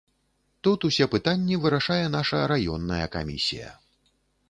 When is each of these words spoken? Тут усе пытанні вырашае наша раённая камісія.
Тут 0.67 0.87
усе 0.89 1.07
пытанні 1.13 1.59
вырашае 1.67 2.01
наша 2.17 2.43
раённая 2.55 3.05
камісія. 3.19 3.69